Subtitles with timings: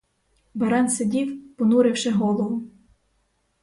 [0.55, 2.63] Баран сидів, понуривши голову.